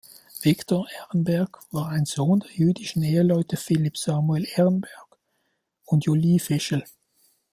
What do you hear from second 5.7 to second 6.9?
und Julie Fischel.